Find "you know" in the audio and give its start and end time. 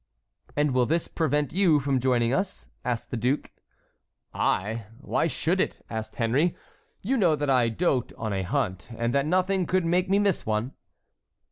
7.03-7.35